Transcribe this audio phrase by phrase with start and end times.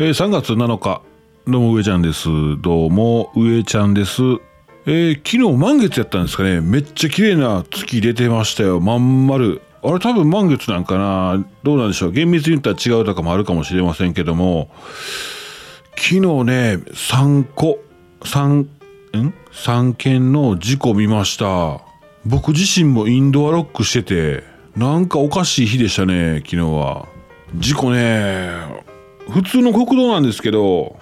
[0.00, 1.02] えー、3月7日、
[1.48, 2.28] どうも上ちゃんです。
[2.62, 4.22] どうも上ちゃんです。
[4.86, 6.60] えー、昨日満月やったんですかね。
[6.60, 8.78] めっちゃ綺麗な月出てましたよ。
[8.78, 9.60] まん丸。
[9.82, 12.12] あれ多分満月なんかなどうなんでしょう。
[12.12, 14.70] 厳密に言ったら違うとかもあるかもしれませんけども、
[15.96, 17.80] 昨日ね、3個、
[18.20, 18.68] 3、ん
[19.50, 21.80] ?3 件の事故見ました。
[22.24, 24.44] 僕自身もインドアロックしてて、
[24.76, 27.08] なんかおかしい日でしたね、昨日は。
[27.56, 28.86] 事故ね、
[29.30, 30.98] 普通の国道なんですけど、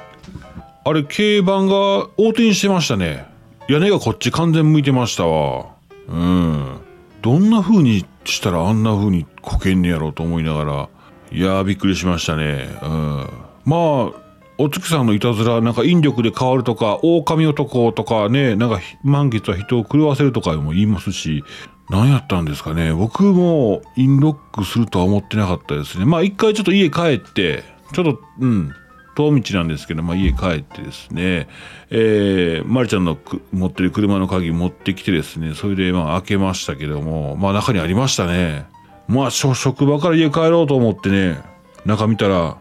[0.84, 1.74] あれ、軽バンが
[2.18, 3.26] 横転してましたね。
[3.68, 5.66] 屋根がこっち完全向いてましたわ。
[6.08, 6.78] うん。
[7.22, 10.88] どんな風にしたらあんな風にこけんねやろうと思いながら、
[11.32, 12.68] いやーびっくりしましたね。
[12.82, 13.26] うん。
[13.64, 14.26] まあ、
[14.58, 21.42] お月さんのいたずら、なんか引力で変わるとか、狼男とかね、なんか満月は人を狂わせるとかも言いますし、
[21.90, 22.92] 何やったんですかね。
[22.92, 26.04] 僕もインロックするとは思ってなかったですね。
[26.04, 28.74] まあ一回ちょっと家帰って、ちょっと、うん、
[29.16, 31.48] 遠道なんですけど、まあ、家帰ってですね、
[31.90, 33.16] えー、まりちゃんの
[33.52, 38.66] 持ってる車の鍵持ってきてですね、それでまあ開けましたけども、まあ中にありましたね。
[39.08, 41.38] まあ職場から家帰ろうと思ってね、
[41.84, 42.58] 中見たら、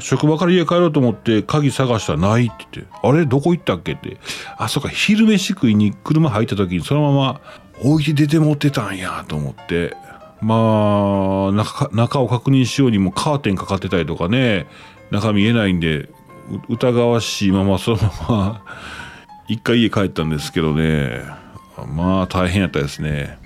[0.00, 3.26] 職場から家帰ろうと思って鍵探したらないって言って、あれ？
[3.26, 4.18] どこ行ったっけって。
[4.56, 7.40] あ、そっか、昼飯食いに車入った時にそのまま
[7.82, 9.94] 置いて出て持ってたんやと思って、
[10.44, 14.66] まあ中、中を確認しようにもカーテンかかってたりとかね、
[15.10, 16.10] 中見えないんで
[16.68, 18.64] 疑わしいままそのまま
[19.48, 21.22] 一回家帰ったんですけどね。
[21.94, 23.38] まあ大変やったですね。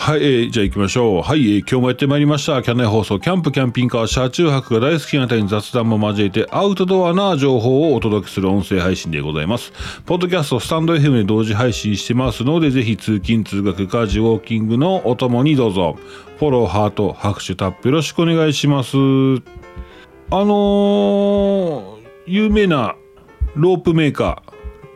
[0.00, 1.22] はい、えー、じゃあ行きましょう。
[1.22, 2.62] はい、えー、今日もやってまいりました。
[2.62, 9.72] キャンナイ放送、キャンプ、キャンピングカー、車中泊が大好きな方に雑談も交えて、アウトドアな情報をお届けする音声配信でございます。
[10.06, 15.98] ポッドキャスト、スタンド FM で同時配信してますので、ぜひ通勤、通学、家事、ウォーキングのお供にどうぞ。
[16.38, 18.96] フォロー、ハート、拍手、タップよろしくお願いします。
[18.96, 19.00] あ
[20.30, 22.94] のー、有名な
[23.56, 24.44] ロープメーカ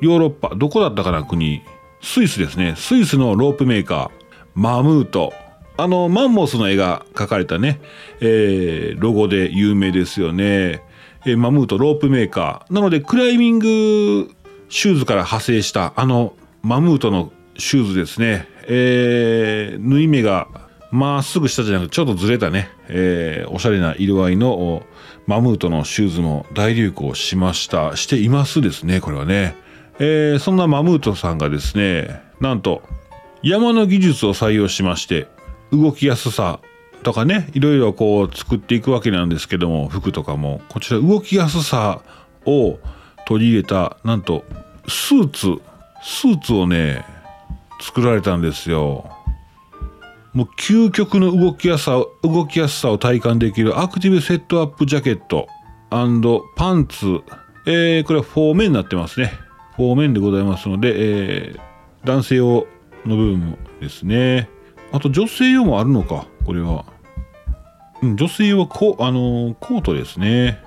[0.00, 1.60] ー、ヨーロッパ、どこだったかな国、
[2.00, 2.74] スイスですね。
[2.76, 4.21] スイスのロープメーカー、
[4.54, 5.32] マムート。
[5.76, 7.80] あの、マンモスの絵が描かれたね、
[8.20, 10.82] えー、ロゴで有名ですよね。
[11.24, 12.74] えー、マムートロープメーカー。
[12.74, 14.30] なので、クライミング
[14.68, 18.48] シューズから派生した、あの、マムートのシューズですね。
[18.68, 20.48] えー、縫い目が
[20.92, 24.82] まっすぐ下じゃなくてちょっとずれたね、えー、おしゃれな色合いの
[25.26, 27.96] マムートのシューズも大流行しました。
[27.96, 29.56] していますですね、これはね。
[29.98, 32.82] えー、そんなマムートさんがですね、なんと
[33.42, 35.28] 山の技術を採用しまして、
[35.72, 36.60] 動きやすさ
[37.02, 42.02] とかね、いろいろこう作っていくわけなんですけども、服とかも、こちら動きやすさ
[42.46, 42.78] を
[43.26, 44.44] 取り入れた、なんと、
[44.88, 45.62] スーツ、
[46.02, 47.04] スーツをね、
[47.80, 49.10] 作られたんですよ。
[50.32, 55.46] もう究極の動きやすさ動きやすさを体感できるアクティブセットアップジャケット
[55.90, 56.06] パ
[56.74, 57.20] ンツ、
[57.66, 59.30] えー、これは4面になってますね。
[59.76, 61.60] 4面でございますので、えー、
[62.06, 62.66] 男性用
[63.06, 64.48] の部分もですね。
[64.92, 66.84] あと女性用もあるのか、これは。
[68.02, 70.62] うん、女性用はコ,、あのー、コートですね。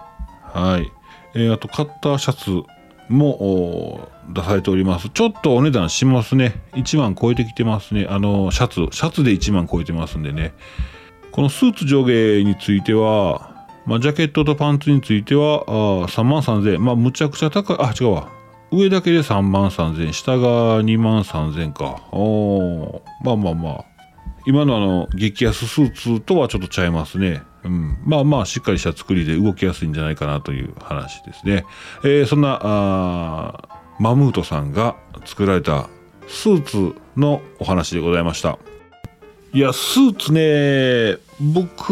[0.53, 0.91] はい。
[1.35, 2.63] えー、あとカッターシャツ
[3.09, 5.09] も出されております。
[5.09, 6.63] ちょっとお値段しますね。
[6.73, 8.07] 1万超えてきてますね。
[8.09, 10.53] あの、シャツ、シャツで1万超えてますんでね。
[11.31, 15.71] このスーツ上下については、まあ、ジャケットとパンツについては、あ
[16.07, 16.83] 3万3000円。
[16.83, 17.77] まあ、むちゃくちゃ高い。
[17.79, 18.29] あ、違うわ。
[18.71, 20.13] 上だけで3万3000円。
[20.13, 22.01] 下が2万3000円か。
[22.11, 23.85] おまあまあまあ。
[24.47, 27.41] 今のあの、激安スーツとはちょっとちゃいますね。
[27.63, 31.65] うん、まあまあしっかりした作りで動きやすいんじゃないかなという話ですね。
[32.03, 32.59] えー、そんな
[33.99, 34.95] マムートさんが
[35.25, 35.89] 作られた
[36.27, 38.59] スーツのお話でございました。
[39.51, 41.89] いや、スーツね、僕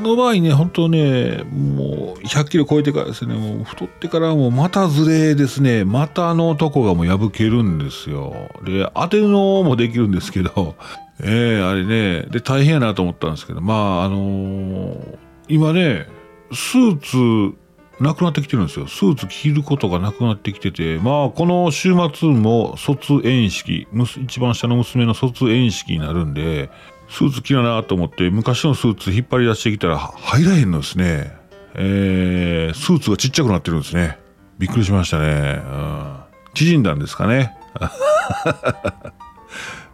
[0.00, 8.50] の場合ね、本当ね、もう100キロ超えてからですね、もう太ってからもうまたずれですね、またあの男がもう破けるんですよ。
[8.64, 10.74] で、当てるのもできるんですけど、
[11.22, 15.18] ええー、あれね、で、大変やなと思ったんですけど、まあ、あのー、
[15.48, 16.06] 今ね、
[16.52, 17.56] スーツ、
[18.00, 18.86] なくなってきてるんですよ。
[18.86, 23.86] スーツ着ることがなくなってきてて、まあ、この週末も卒園式、
[24.22, 26.70] 一番下の娘の卒園式になるんで、
[27.08, 31.32] スーツ着ななと思って、昔のスーツ引っ張り出してきたら入らへんのですね。
[31.74, 34.18] えー、スーツがちっちゃくなってるんですね。
[34.58, 35.62] びっくりしましたね。
[35.64, 36.16] うん、
[36.54, 37.54] 縮んだんですかね。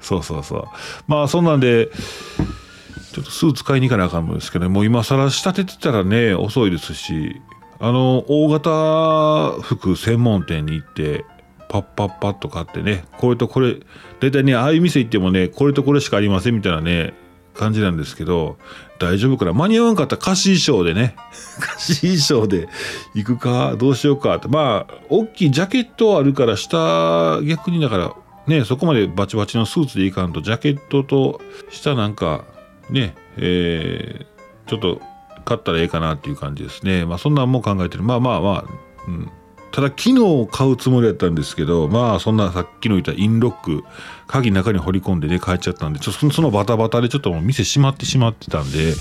[0.00, 0.64] そうそうそう。
[1.06, 1.91] まあそんなんで、
[3.12, 7.41] ちょっとスーツ買いに行かなあかんのですけど、もう今更仕立ててたらね、遅いですし、
[7.79, 11.25] あの、大型服専門店に行って、
[11.73, 13.77] パッパッパッと買ってね、これとこれ、
[14.21, 17.15] 大体ね、ああいう店行ってもね、これとこれしかありませんみたいなね、
[17.55, 18.59] 感じなんですけど、
[18.99, 19.55] 大丈夫かな？
[19.55, 21.17] 間に合わんかったら貸し衣装でね、
[21.61, 22.69] 貸し衣装で
[23.15, 24.49] 行くか、どうしようかって。
[24.49, 28.15] まあ、大きいジャケットあるから、下、逆にだから、
[28.47, 31.41] ね、そこまでバチバチのスーツでいかんと、ジャケットと
[31.71, 32.45] 下なんか、
[32.91, 35.01] ね、えー、ちょっと
[35.47, 37.07] 買ったらええかなっていう感じですね。
[37.07, 38.03] まあ、そんなんも考えてる。
[38.03, 38.65] まあまあまあ、
[39.09, 39.31] うん。
[39.73, 43.85] ただ昨日買うつもりだったんですけど、まあそんなさっきの言ったインロック、
[44.27, 48.95] 鍵中に掘り込んでね、帰っちゃったんで、ちょそのバタバタでちょっともう店閉まってしまってたんで、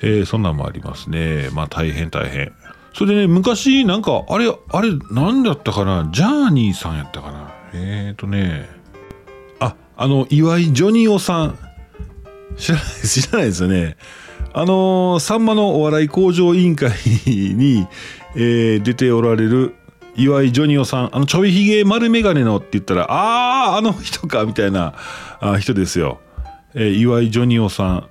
[0.00, 1.50] えー、そんなんもありますね。
[1.52, 2.52] まあ大変大変。
[2.94, 6.08] それでね、昔なんか、あれ、あれ、何だったかな？
[6.12, 7.54] ジャーニーさんやったかな？
[7.72, 8.68] えっ、ー、とね、
[9.60, 11.58] あ、あの、岩井ジョニオさん。
[12.56, 13.96] 知らない、知らないですよね。
[14.52, 16.90] あのー、さんまのお笑い向上委員会
[17.26, 17.86] に、
[18.36, 19.74] えー、出ておられる
[20.14, 24.94] 岩井ジョニオさん、あのちょびひげ丸眼鏡のって言ったら、ああ、あの人か、みたいな
[25.40, 26.20] あ人ですよ。
[26.74, 28.08] えー、岩井ジョニオさん。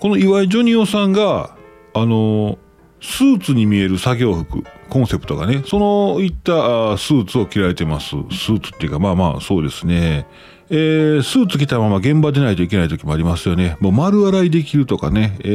[0.00, 1.56] この岩井ジョニオさんが、
[1.94, 2.58] あのー、
[3.00, 8.10] スーツに見える作業服、コンセプトがね、そのいったスーツを着られてます。
[8.10, 10.26] スーツっていうか、まあまあ、そうですね。
[10.70, 13.76] えー、スーツ着たまま現場出ないといけない時もありますよね。
[13.80, 15.48] もう丸洗いできるとかね、え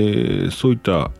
[0.47, 1.11] ー、そういった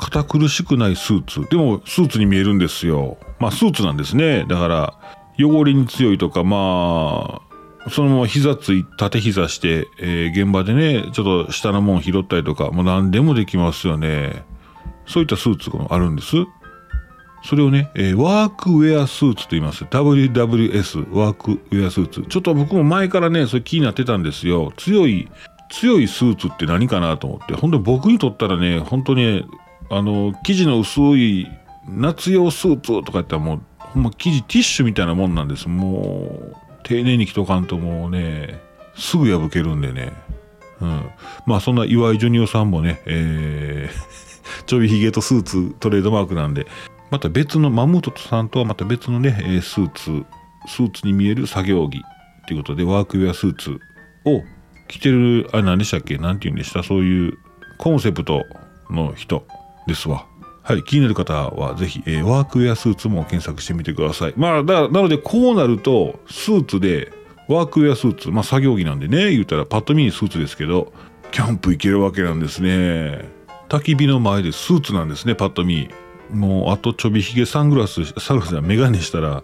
[0.00, 1.48] 堅苦しくないスーツ。
[1.50, 3.18] でもスーツに見えるんですよ。
[3.38, 4.46] まあスーツなんですね。
[4.48, 4.94] だから
[5.38, 7.42] 汚れに強いとか、ま
[7.86, 14.44] あ、そのまま膝つい、縦膝して、えー、現場でね、ちょっと下のもん拾ったりとか、もう何でもできますよね。
[15.06, 16.36] そういったスーツがあるんです。
[17.42, 19.84] それをね、えー、ワークウェアスーツと言います。
[19.84, 22.22] WWS、ワークウェアスーツ。
[22.28, 24.72] ちょっと僕も前からね、それ気になってたんですよ。
[24.76, 25.28] 強い、
[25.70, 27.54] 強いスーツって何かなと思って。
[27.54, 29.46] 本当に僕にとったらね、本当に、
[29.90, 31.48] あの、生地の薄い
[31.88, 35.68] 夏用スーツとか言ったらもう、ほんま生地ティッシュみたいなもんなんです。
[35.68, 38.60] もう、丁寧に着とかんともうね、
[38.94, 40.12] すぐ破けるんでね。
[40.80, 41.10] うん。
[41.46, 46.66] まあそんな岩井ジョニオさんもね、えー、 ちょびひげとスーツトレードマークなんで、
[47.10, 50.24] また別の、 Mammut さんとはまた別のね、スーツ、
[50.68, 52.00] スーツに見える作業着
[52.46, 53.80] ということで、ワークウェアスーツ
[54.24, 54.42] を
[54.86, 56.16] 着てる、あれ何でしたっけ？
[56.18, 56.84] 何て言うんでした？
[56.84, 57.38] そういう
[57.78, 58.44] コンセプト
[58.90, 59.44] の人
[59.86, 60.26] ですわ。
[60.62, 64.34] はい、気になる方はぜひ、えー、ワークウェアスーツも検索してみてください。
[64.36, 67.12] まあ、だなのでこうなると、スーツで、
[67.48, 70.92] ワークウェアスーツ、まあ作業着なんでね、言うたらパッと見にスーツですけど、
[71.32, 73.24] キャンプ行けるわけなんですね。
[73.68, 75.88] 焚き火の前でスーツなんですね、パッと見。
[76.32, 79.42] もうあとちょびひげサングラスサングラスはメガネしたら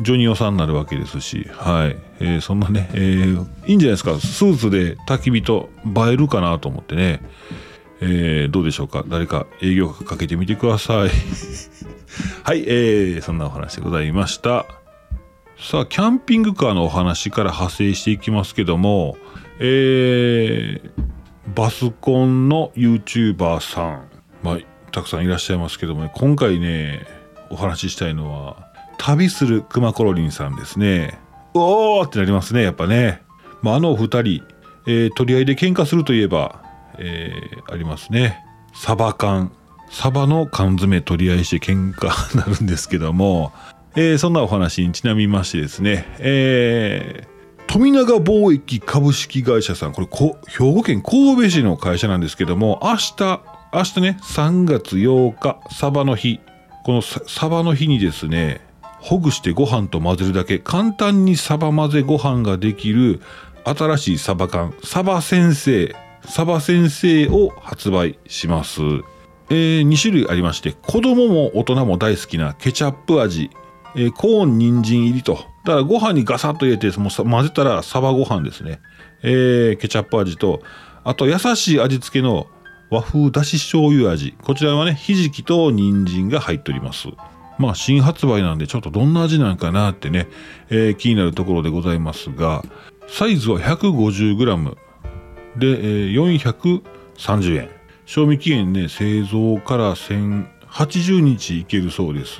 [0.00, 1.96] ジョニオさんになるわけですし、はい。
[2.20, 4.18] えー、そんなね、えー、いいんじゃないですか。
[4.20, 7.20] スーツで焚き火と映えるかなと思ってね。
[8.00, 9.04] えー、どうでしょうか？
[9.08, 11.10] 誰か営業かけてみてください。
[12.44, 14.66] はい、えー、そんなお話でございました。
[15.58, 19.16] さあ、キャンピングカーのお話から派生していきますけども、
[19.58, 20.90] えー、
[21.54, 24.02] バスコンの YouTuber さん、
[24.44, 24.58] まあ、
[24.92, 27.04] たくさんいらっしゃいますけども、ね、今回ね、
[27.50, 28.68] お話ししたいのは、
[28.98, 31.18] 旅する熊コロリンさんですね。
[31.54, 33.22] おーってなりますね、やっぱね。
[33.62, 34.42] まあ、あのお二人、
[34.86, 36.62] えー、取り合いで喧嘩するといえば、
[36.98, 38.44] えー、ありますね。
[38.74, 39.52] サバ缶。
[39.90, 43.52] サバの缶詰取り合いして喧嘩になるんですけども、
[43.96, 50.06] えー、そんなお話にちなみましてですね、えー、富永貿易株式会社さん、これ
[50.46, 53.40] 兵庫県神戸市の会社なんですけども、明日、
[53.72, 56.40] 明日ね、3月8日、サバの日。
[56.84, 58.60] このサバの日にですね、
[59.00, 63.20] ほぐしてご飯と混ぜるだけ、簡単にサバ混ぜご飯ができる
[63.64, 68.80] 新しいサバ缶、サバ先生、サバ先生を発売します。
[69.50, 73.50] えー、2種類ありまして、子供も大人も大好きなケチャップ味、
[73.96, 75.34] えー、コーン人参入りと。
[75.64, 78.80] だからご飯にガサッと入れて、もう混ぜたらサバご飯ですね。
[79.22, 80.62] えー、ケチャップ味と、
[81.04, 82.46] あと優しい味付けの
[82.90, 84.34] 和風だし醤油味。
[84.42, 87.08] こちらはね、ひじきと人参が入っております。
[87.58, 90.28] まあ、新発売なんで、ちょっとどんな味なんかなってね、
[90.70, 92.62] えー、気になるところでございますが、
[93.08, 94.76] サイズは 150g
[95.58, 96.82] で、えー、
[97.16, 97.68] 430円。
[98.06, 102.38] 賞味期限ね、製造から1080日いけるそうです。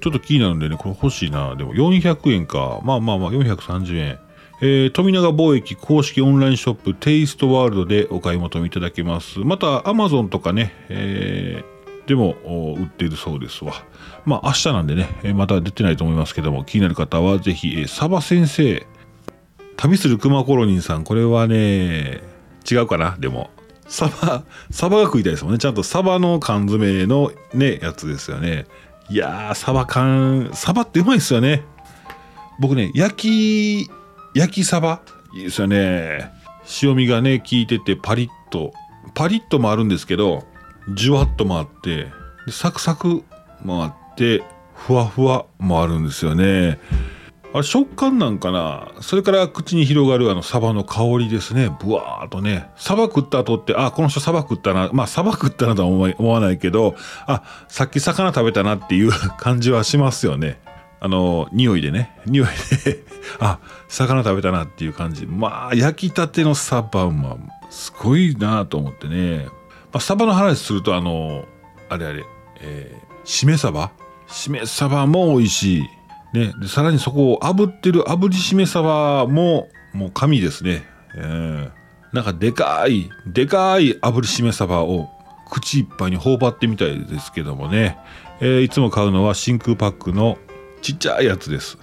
[0.00, 1.56] ちょっと気になるんでね、これ欲しいな。
[1.56, 2.80] でも400円か。
[2.84, 4.18] まあまあまあ、430円。
[4.60, 9.40] えー、富永貿易公式オンラインショップテイストワールドでお買い求めいただけます。
[9.40, 12.36] また、アマゾンとかね、えー、でも
[12.76, 13.72] 売っているそうですわ。
[14.24, 18.86] まあ、明日なんでね、また出てないと思いますけども、気になる方はぜひ、サバ先生、
[19.78, 22.22] 旅する熊コロニンさん、これはね、
[22.70, 23.16] 違うかな？
[23.18, 23.48] でも。
[23.86, 25.58] サバ、サバが食いたいですもんね。
[25.58, 28.66] ちゃんとサバの缶詰のね、やつですよね。
[29.08, 31.62] いやー、サバ缶、サバってうまいっすよね。
[32.60, 33.90] 僕ね、焼き
[34.34, 35.00] 焼きサバ
[35.32, 36.32] いいですよね
[36.82, 38.72] 塩味がね効いててパリッと
[39.14, 40.44] パリッともあるんですけど
[40.94, 42.08] ジュワッともあって
[42.50, 43.22] サクサク
[43.62, 44.42] もあって
[44.74, 46.78] ふわふわもあるんですよね
[47.54, 48.92] あれ食感なんかな？
[49.00, 51.74] それから口に広がるあのサバの香りですね。
[51.82, 52.70] ブワーっとね。
[52.76, 54.90] サバ食った後ってあこの人サバ食ったな。
[54.92, 56.94] まあサバ食ったなとは思わないけど
[57.26, 60.60] あさっき魚食べたなっていう 感じはしますよね。
[61.00, 62.20] あの匂いでね。
[62.26, 62.46] 匂い
[62.84, 63.02] で。
[63.40, 65.26] あ魚食べたなっていう感じ。
[65.26, 67.36] まあ焼きたてのサバは
[67.70, 71.46] すごいなと思ってね、まあ、サバの話するとあの
[71.88, 72.24] あれあれ、
[72.60, 73.90] えー、しめサバ
[74.26, 75.97] しめサバも美味しい。
[76.32, 81.70] ね、でさらにそこを炙ってる炙りしめ鯖ももう神ですね、えー、
[82.12, 85.08] なんかでかいでかい炙りしめ鯖を
[85.50, 87.98] 口いっぱいに頬張ってみたいですけどもね、
[88.40, 90.38] えー、いつも買うのは真空パックの
[90.82, 91.78] ちっちゃいやつです。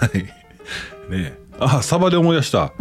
[0.00, 1.10] はい。
[1.10, 1.38] ね。
[1.58, 2.72] あサバで思い出した。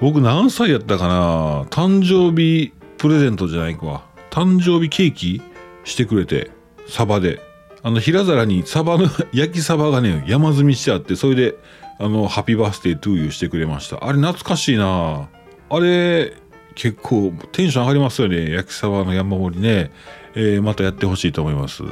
[0.00, 1.62] 僕何歳やったかな。
[1.70, 4.04] 誕生日プレゼントじゃないか。
[4.30, 5.42] 誕生日ケーキ
[5.84, 6.50] してくれて
[6.88, 7.40] サバで。
[7.84, 11.54] あの平皿にサバの 焼きサバがね山積みしてあってそれで
[11.98, 14.04] あのハッピーバースデートゥーユーしてくれました。
[14.04, 15.28] あれ懐かしいな。
[15.68, 16.32] あれ
[16.74, 18.50] 結構テンション上がりますよね。
[18.50, 19.92] 焼きサバの山盛りね、
[20.34, 21.84] えー、またやってほしいと思います。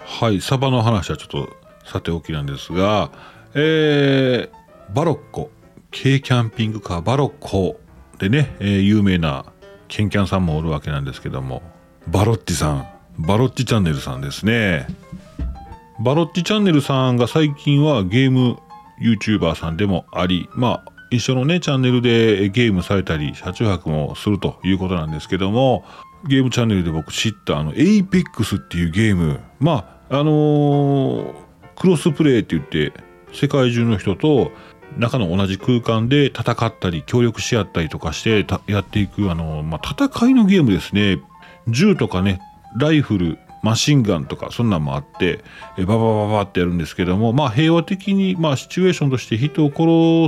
[0.00, 1.50] はいサバの話はちょっと
[1.84, 3.10] さておきなんですが
[3.54, 5.52] えー、バロッコ。
[5.92, 7.80] 軽キャンピングカーバロッコ
[8.18, 9.46] でね、えー、有名な
[9.86, 11.62] ケンキャンさんもおるわけなんですけども
[12.08, 12.95] バロッティさん。
[13.18, 14.86] バロッチチャンネルさんですね。
[16.00, 18.58] バロッチチャンネルさんが最近はゲーム
[19.00, 25.84] YouTuber さんでもあり、まあ、一緒のね、チャンネルでゲームされたり、車中泊もするということなんですけども、
[26.28, 31.34] ゲームチャンネルで僕知ったあの、Apex っていうゲーム、まあ、あのー、
[31.76, 32.92] クロスプレイって言って、
[33.32, 34.50] 世界中の人と
[34.98, 41.18] 中の同じ空間で戦ったり、協力し合ったりとかしてやっていく、あのー、まあ、戦いのゲームですね。
[41.68, 42.40] 銃とかね、
[42.78, 45.42] ライフルマシンガンとかそんなんもあって
[45.76, 49.72] えババババってやるんですけどもまあ平和的にまあシチュエーションとして人を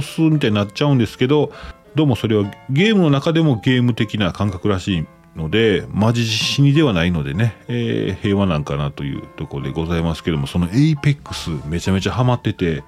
[0.00, 1.52] 殺すみたいになっちゃうんですけど
[1.94, 12.82] どうもそれはゲームの中でもゲーム的な感覚らしいのでマジ死にではないのでね、えー、平和なんかなというところでございますけどもその Apex めちゃめちゃハマってて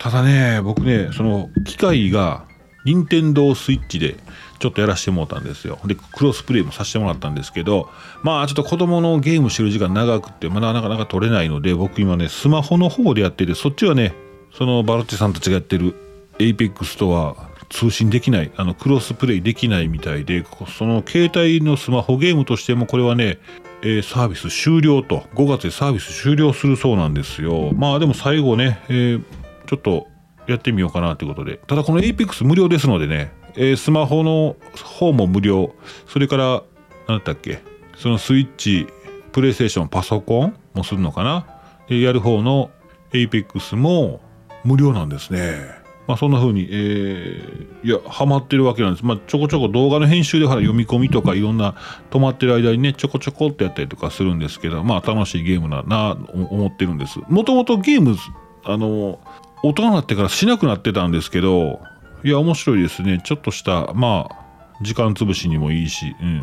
[0.00, 2.44] ただね僕ねその機械が
[2.84, 4.16] 任天堂スイッチで
[4.58, 5.78] ちょっとやらしてもらったんですよ。
[5.84, 7.88] で、クロスプレイもさせてもらったんですけど、
[8.22, 14.14] まあちょっと子供のゲームしてる時間長くて、まだなかなか取れないので、僕今ね、スマホの方でやってて、そっちはね、
[14.52, 15.94] そのバロッチさんたちがやってる
[16.38, 17.36] APEX とは
[17.68, 20.44] 通信できない、あの、クロスプレイできないみたいで、
[20.76, 23.38] その携帯のスマホゲームとしてもこれはね、
[23.82, 27.72] えー、サービス終了と、5月でサービス終了するそうなんですよ。
[27.74, 29.22] まあでも最後ね、えー、
[29.66, 30.08] ちょっと
[30.46, 31.60] やってみようかなということで。
[31.66, 35.74] ただこの APEX 無料ですのでね、えー、スマホの方も無料。
[36.06, 36.62] それから、
[37.08, 37.60] 何だったっけ
[37.96, 38.86] そのスイッチ、
[39.32, 41.44] プレイステーション、パソコンもするのかな
[41.88, 42.70] でやる方の
[43.12, 44.20] APEX も
[44.64, 45.76] 無料なんですね。
[46.06, 49.04] まあそんな風に、えー、いや、ハマってるわけなんです。
[49.04, 51.74] まあちょこちょこ動画の編集でほら読み込みとかいろんな
[52.10, 57.18] 止まってる間にね、ちょこちょこってやったりとかするんですけど、まあ楽しいゲームだな、思ってるんです。
[57.28, 58.16] もともとゲーム、
[58.64, 59.18] あの、
[59.64, 61.80] 大人になってからしなくなってたんですけど、
[62.24, 63.20] いや、面白いですね。
[63.24, 64.48] ちょっとした、まあ、
[64.82, 66.42] 時間潰しにもいいし、うん、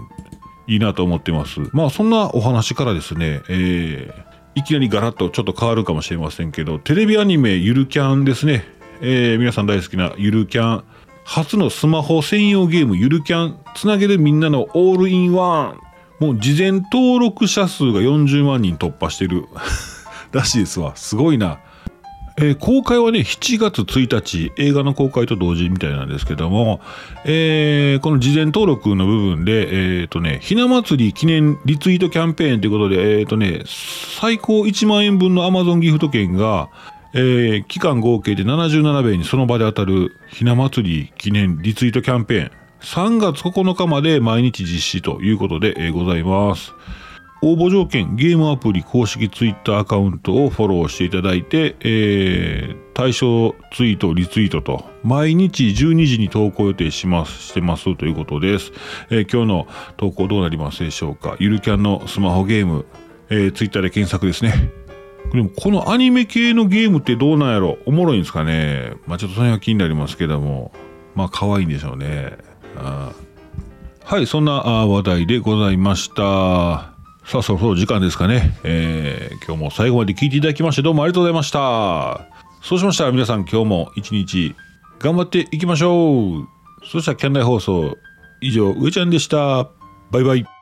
[0.67, 1.59] いいなと思ってます。
[1.73, 8.65] まあ、そんなお話からですね、えー、いきなりガラッとちょっと変わるかもしれませんけど、テレビアニメゆるキャンですね。
[9.01, 10.83] えー、皆さん大好きなゆるキャン。
[11.25, 13.59] 初のスマホ専用ゲームゆるキャン。
[13.75, 15.79] つなげるみんなのオールインワン。
[16.19, 19.45] もう事前登録者数が40万人突破してる
[20.31, 20.95] らしいですわ。
[20.95, 21.59] すごいな。
[22.37, 26.81] えー、公開はね、7月1日、映画の公開と同時みたいなんですけども、
[27.23, 36.69] えー、この事前登録の部分で、えっ、ー、とね、ひな祭り記念リツイートキャンペーンということで、えっ、とね、最高1万円分の Amazon ギフト券が、
[37.17, 42.51] え期間合計で77名にその場で当たるひな祭り記念リツイートキャンペーン、
[42.81, 46.73] 3月9日まで毎日実施ということで、えございます。
[47.47, 58.71] 応募条件、ゲームアプリ公式ツイッターアカウントをフォローしていただいて、えー、対象ツイート、リツイートと、毎日12時に投稿予定します、してますということです。
[59.11, 61.35] えー、今日の投稿どうなりますでしょうか？
[61.39, 62.87] ゆるキャンのスマホゲーム、
[63.29, 64.71] えー、ツイッターで検索ですね。
[65.31, 67.77] でもこのアニメ系のゲームってどうなんやろ？
[67.85, 68.93] おもろいんですかね？
[69.05, 70.71] まあちょっとその辺は気になりますけども、
[71.13, 72.37] まあ可愛いんでしょうね。
[72.75, 73.11] あ
[74.03, 76.94] はい、そんな話題でございました。
[77.25, 78.57] さあ、そろそろ時間ですかね。
[78.63, 82.35] えー、今日も最後まで聞いていただきましてどうもありがとうございました。
[82.65, 84.55] そうしましたら皆さん今日も一日
[84.97, 86.47] 頑張っていきましょう
[86.83, 87.95] そしたら県内放送
[88.41, 89.69] 以上上ちゃんでした
[90.09, 90.54] バイバイ